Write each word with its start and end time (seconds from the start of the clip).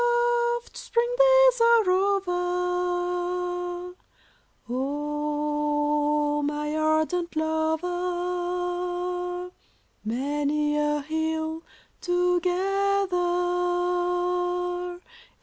Soft 0.01 0.75
spring 0.77 1.13
days 1.19 1.61
are 1.61 1.91
over! 1.91 3.95
O 4.67 6.41
my 6.43 6.75
ardent 6.75 7.35
lover, 7.35 9.51
Many 10.03 10.75
a 10.79 11.01
hill 11.01 11.61
together. 12.01 15.01